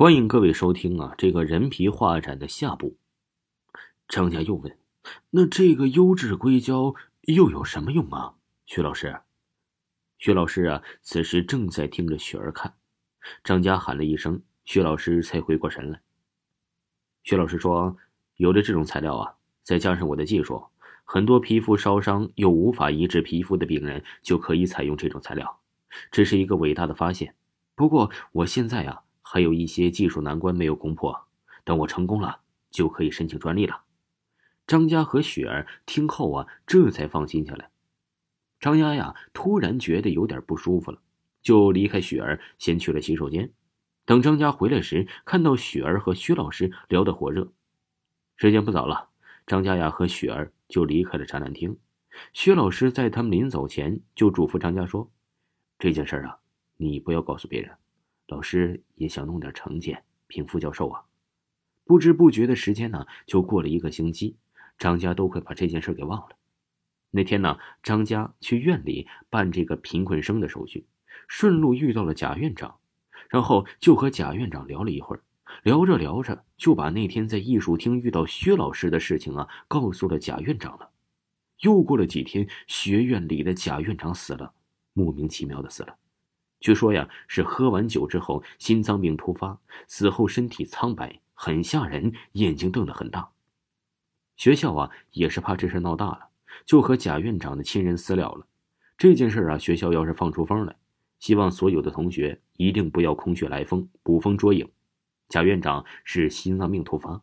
[0.00, 2.96] 欢迎各位收听啊，这个人皮画展的下部。
[4.08, 4.78] 张家又问
[5.28, 8.32] ：“那这个优质硅胶又有什么用啊？”
[8.64, 9.20] 徐老师，
[10.16, 12.72] 徐老师啊，此时正在听着雪儿看。
[13.44, 16.00] 张家喊了一声，徐老师才回过神来。
[17.22, 17.98] 徐老师说
[18.36, 20.64] ：“有了这种材料啊，再加上我的技术，
[21.04, 25.60] 很多皮肤烧伤又无法移植皮肤的病人就可以采用这种材料，
[26.10, 27.34] 这是一个伟大的发现。
[27.74, 29.02] 不过我现在啊。”
[29.32, 31.28] 还有一些技术难关没有攻破，
[31.62, 33.82] 等我成功了就可以申请专利了。
[34.66, 37.70] 张家和雪儿听后啊，这才放心下来。
[38.58, 41.00] 张丫呀，突然觉得有点不舒服了，
[41.42, 43.52] 就离开雪儿，先去了洗手间。
[44.04, 47.52] 等张家回来时，看到雪儿和薛老师聊得火热。
[48.36, 49.10] 时间不早了，
[49.46, 51.78] 张家呀和雪儿就离开了展览厅。
[52.32, 55.08] 薛老师在他们临走前就嘱咐张家说
[55.78, 56.38] ：“这件事啊，
[56.78, 57.70] 你不要告诉别人。”
[58.30, 59.96] 老师也想弄点成绩，
[60.28, 61.02] 评副教授啊。
[61.84, 64.36] 不知不觉的时间呢，就过了一个星期，
[64.78, 66.36] 张家都快把这件事给忘了。
[67.10, 70.86] 那天呢，张家去院里办这个贫困生的手续，
[71.26, 72.78] 顺路遇到了贾院长，
[73.28, 75.22] 然后就和贾院长聊了一会儿，
[75.64, 80.90] 聊着聊着就把那天在艺术厅遇到薛老师的事情啊告诉了贾院长了。
[81.62, 84.54] 又过了几天，学院里的贾院长死了，
[84.92, 85.96] 莫名其妙的死了。
[86.60, 93.30] 据说呀，是喝完酒之后心脏病突发，死后身体苍白，很吓人，眼睛瞪得很大。
[94.36, 96.28] 学校啊，也是怕这事闹大了，
[96.66, 98.46] 就和贾院长的亲人私了了。
[98.98, 100.76] 这件事啊，学校要是放出风来，
[101.18, 104.70] 希望所有的同学一定不要空穴来风，捕风捉影。
[105.28, 107.22] 贾院长是心脏病突发。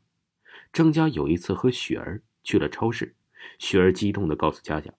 [0.73, 3.15] 张家有一次和雪儿去了超市，
[3.59, 4.91] 雪儿激动的告诉佳佳：“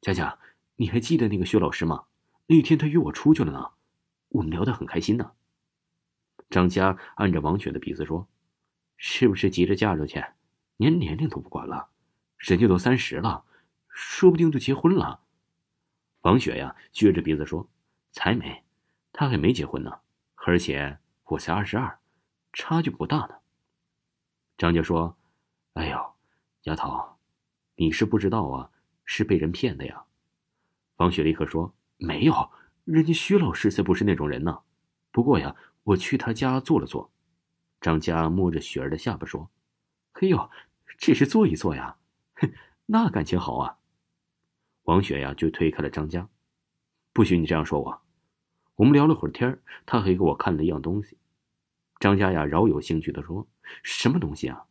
[0.00, 0.38] 佳佳，
[0.76, 2.04] 你还记得那个薛老师吗？”
[2.50, 3.70] 那天他约我出去了呢，
[4.30, 5.30] 我们聊得很开心呢。
[6.50, 8.26] 张佳按着王雪的鼻子说
[8.98, 10.20] ：“是不是急着嫁出去，
[10.76, 11.90] 连年龄都不管了？
[12.38, 13.44] 人家都三十了，
[13.88, 15.20] 说不定就结婚了。”
[16.22, 17.68] 王雪呀，撅着鼻子说
[18.10, 18.64] ：“才没，
[19.12, 20.00] 他还没结婚呢，
[20.34, 22.00] 而且我才二十二，
[22.52, 23.36] 差距不大呢。”
[24.58, 25.16] 张家说
[25.74, 26.12] ：“哎呦，
[26.62, 27.16] 丫头，
[27.76, 28.72] 你是不知道啊，
[29.04, 30.04] 是被人骗的呀。”
[30.98, 31.72] 王雪立刻说。
[32.00, 32.50] 没有，
[32.84, 34.62] 人家薛老师才不是那种人呢。
[35.12, 37.12] 不过呀，我去他家坐了坐。
[37.80, 39.50] 张家摸着雪儿的下巴说
[40.12, 40.50] ：“嘿呦，
[40.98, 41.96] 这是坐一坐呀，
[42.34, 42.52] 哼，
[42.86, 43.76] 那感情好啊。”
[44.84, 46.26] 王雪呀就推开了张家，
[47.12, 48.02] 不许你这样说我。
[48.76, 51.18] 我们聊了会儿天他还给我看了一样东西。
[51.98, 53.46] 张家呀饶有兴趣的说
[53.84, 54.64] ：“什么东西啊？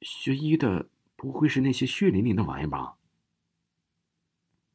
[0.00, 2.96] 学医的不会是那些血淋淋的玩意吧？”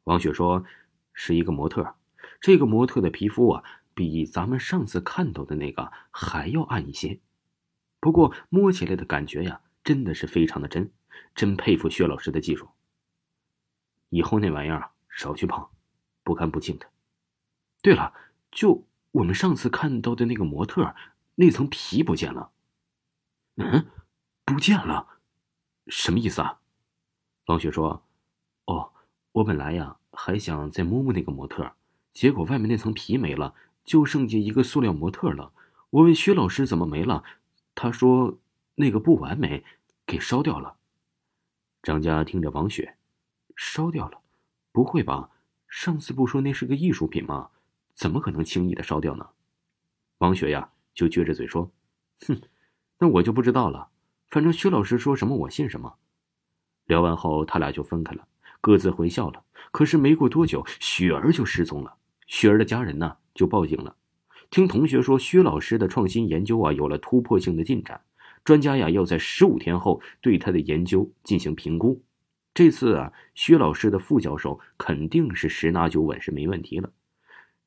[0.05, 0.63] 王雪说
[1.11, 1.95] ：“是一个模特。”
[2.39, 7.19] 这个模特的皮肤啊，比咱们上次看到的那个还要暗一些，
[7.99, 10.91] 不过摸起来的感觉呀，真的是非常的真，
[11.33, 12.69] 真佩服薛老师的技术。
[14.09, 15.67] 以后那玩意儿少去碰，
[16.23, 16.87] 不干不净的。
[17.81, 18.13] 对了，
[18.51, 20.95] 就我们上次看到的那个模特，
[21.35, 22.51] 那层皮不见了。
[23.55, 23.87] 嗯，
[24.45, 25.07] 不见了，
[25.87, 26.59] 什么意思啊？
[27.47, 28.03] 王雪说
[28.65, 28.91] ：“哦，
[29.31, 31.73] 我本来呀还想再摸摸那个模特。”
[32.17, 33.53] 结果外面那层皮没了，
[33.85, 35.51] 就剩下一个塑料模特了。
[35.91, 37.23] 我问薛老师怎么没了，
[37.75, 38.39] 他说
[38.73, 39.63] 那个不完美，
[40.03, 40.77] 给烧掉了。
[41.83, 42.97] 张家听着王雪，
[43.55, 44.19] 烧掉了？
[44.71, 45.29] 不会吧？
[45.67, 47.49] 上次不说那是个艺术品吗？
[47.93, 49.29] 怎么可能轻易的烧掉呢？
[50.17, 51.69] 王雪呀，就撅着嘴说
[52.25, 52.41] ：“哼，
[52.97, 53.89] 那我就不知道了。
[54.31, 55.93] 反正薛老师说什么我信什么。”
[56.87, 58.27] 聊完后，他俩就分开了，
[58.59, 59.43] 各自回校了。
[59.69, 61.95] 可是没过多久，雪儿就失踪了。
[62.27, 63.95] 雪儿的家人呢就报警了，
[64.49, 68.01] 听同学说薛老师的创新研究啊有了突破性的进展，
[68.43, 72.03] 专家呀要在十五天后对他的研究进行评估。
[72.53, 76.91] 这次啊，薛老师的副教授肯定是十拿九稳是没问题了。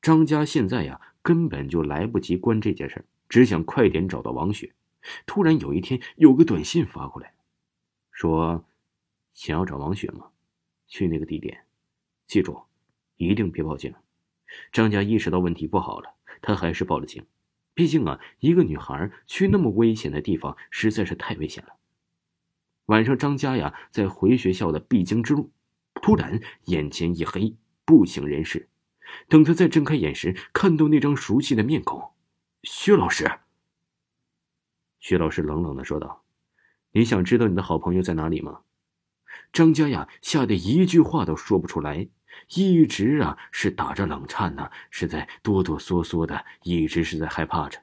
[0.01, 4.73] 张家现在呀根本就来不及关这件事只想快点找到王雪。
[5.25, 7.33] 突然有一天有个短信发过来，
[8.11, 8.63] 说
[9.31, 10.27] 想要找王雪吗？
[10.87, 11.63] 去那个地点，
[12.25, 12.59] 记住，
[13.17, 13.93] 一定别报警。
[14.71, 17.25] 张家意识到问题不好了，他还是报了警。
[17.73, 21.75] 毕竟啊，一个女孩去那么危险的地方实在是太危险了。
[22.87, 25.51] 晚上，张家呀在回学校的必经之路，
[26.01, 27.55] 突然眼前一黑，
[27.85, 28.67] 不省人事。
[29.29, 32.11] 等他再睁开眼时，看到那张熟悉的面孔，
[32.63, 33.29] 薛老师。
[34.99, 36.23] 薛老师冷冷的说道
[36.91, 38.61] ：“你想知道你的好朋友在哪里吗？”
[39.53, 42.09] 张家呀吓得一句话都说不出来。
[42.55, 47.79] 一直啊是打着冷颤呢，是在哆哆嗦嗦的，一直是在害怕着。